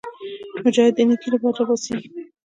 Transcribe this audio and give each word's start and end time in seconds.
مجاهد 0.65 0.93
د 0.97 0.99
نیکۍ 1.09 1.29
لپاره 1.31 1.57
راپاڅېږي. 1.59 2.07